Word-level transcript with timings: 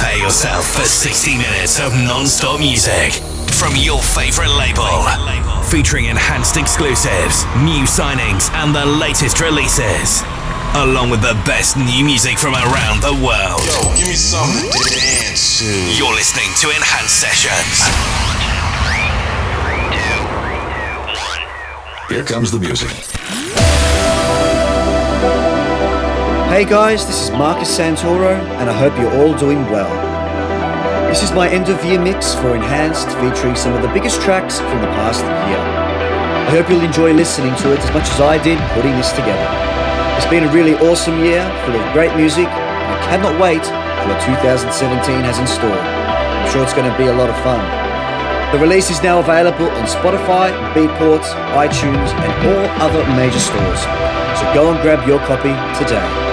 Prepare 0.00 0.16
yourself 0.16 0.64
for 0.64 0.80
60 0.80 1.36
minutes 1.36 1.78
of 1.78 1.92
non-stop 1.92 2.58
music 2.58 3.12
from 3.52 3.76
your 3.76 4.00
favorite 4.00 4.48
label. 4.48 4.88
Featuring 5.68 6.06
enhanced 6.06 6.56
exclusives, 6.56 7.44
new 7.60 7.84
signings, 7.84 8.48
and 8.64 8.74
the 8.74 8.86
latest 8.86 9.42
releases. 9.42 10.22
Along 10.72 11.10
with 11.10 11.20
the 11.20 11.36
best 11.44 11.76
new 11.76 12.02
music 12.02 12.38
from 12.38 12.54
around 12.54 13.02
the 13.02 13.12
world. 13.12 13.60
Yo, 13.60 13.92
give 13.94 14.08
me 14.08 14.16
something 14.16 14.72
to 14.72 14.88
dance 14.88 15.58
to. 15.58 15.68
You're 15.92 16.14
listening 16.14 16.48
to 16.64 16.70
Enhanced 16.74 17.20
Sessions. 17.20 17.84
Here 22.08 22.24
comes 22.24 22.50
the 22.50 22.58
music. 22.58 23.19
Hey 26.50 26.64
guys, 26.64 27.06
this 27.06 27.22
is 27.22 27.30
Marcus 27.30 27.70
Santoro, 27.70 28.34
and 28.58 28.66
I 28.68 28.74
hope 28.74 28.98
you're 28.98 29.22
all 29.22 29.38
doing 29.38 29.62
well. 29.70 29.86
This 31.06 31.22
is 31.22 31.30
my 31.30 31.48
end 31.48 31.70
of 31.70 31.78
year 31.84 32.02
mix 32.02 32.34
for 32.34 32.56
Enhanced, 32.58 33.06
featuring 33.22 33.54
some 33.54 33.72
of 33.72 33.86
the 33.86 33.92
biggest 33.94 34.20
tracks 34.20 34.58
from 34.58 34.82
the 34.82 34.90
past 34.98 35.22
year. 35.46 35.62
I 35.62 36.50
hope 36.50 36.66
you'll 36.66 36.82
enjoy 36.82 37.14
listening 37.14 37.54
to 37.62 37.70
it 37.70 37.78
as 37.78 37.94
much 37.94 38.10
as 38.10 38.18
I 38.18 38.42
did 38.42 38.58
putting 38.74 38.90
this 38.98 39.14
together. 39.14 39.46
It's 40.18 40.26
been 40.26 40.42
a 40.42 40.50
really 40.50 40.74
awesome 40.90 41.22
year 41.22 41.38
full 41.62 41.78
of 41.78 41.86
great 41.94 42.10
music, 42.18 42.50
and 42.50 42.88
I 42.90 42.98
cannot 43.06 43.38
wait 43.38 43.62
for 43.62 44.10
what 44.10 44.18
2017 44.42 44.74
has 45.22 45.38
in 45.38 45.46
store. 45.46 45.70
I'm 45.70 46.50
sure 46.50 46.66
it's 46.66 46.74
going 46.74 46.90
to 46.90 46.98
be 46.98 47.06
a 47.06 47.14
lot 47.14 47.30
of 47.30 47.38
fun. 47.46 47.62
The 48.50 48.58
release 48.58 48.90
is 48.90 48.98
now 49.06 49.22
available 49.22 49.70
on 49.78 49.86
Spotify, 49.86 50.50
Beatport, 50.74 51.22
iTunes, 51.54 52.10
and 52.10 52.30
all 52.50 52.66
other 52.82 53.06
major 53.14 53.38
stores. 53.38 53.86
So 54.34 54.50
go 54.50 54.74
and 54.74 54.82
grab 54.82 55.06
your 55.06 55.22
copy 55.30 55.54
today. 55.78 56.29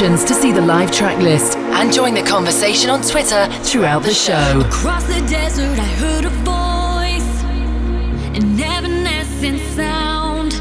Enhanced 0.00 0.26
to 0.26 0.34
see 0.34 0.50
the 0.50 0.60
live 0.60 0.90
track 0.90 1.16
list 1.22 1.56
and 1.56 1.92
join 1.92 2.14
the 2.14 2.22
conversation 2.22 2.90
on 2.90 3.00
Twitter 3.00 3.46
throughout 3.62 4.02
the 4.02 4.12
show. 4.12 4.60
Across 4.66 5.04
the 5.04 5.20
desert, 5.28 5.78
I 5.78 5.84
heard 5.84 6.24
a 6.24 6.30
voice, 6.42 7.42
an 8.34 8.60
evanescent 8.60 9.60
sound. 9.76 10.54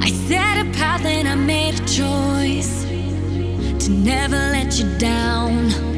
I 0.00 0.08
set 0.08 0.64
a 0.64 0.70
path 0.70 1.04
and 1.04 1.26
I 1.26 1.34
made 1.34 1.80
a 1.80 1.84
choice 1.84 2.84
to 3.84 3.90
never 3.90 4.36
let 4.36 4.78
you 4.78 4.86
down. 4.98 5.89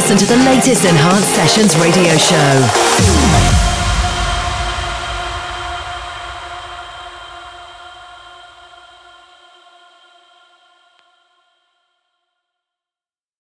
Listen 0.00 0.16
to 0.16 0.24
the 0.24 0.36
latest 0.44 0.86
Enhanced 0.86 1.34
Sessions 1.34 1.76
radio 1.76 2.16
show. 2.16 3.29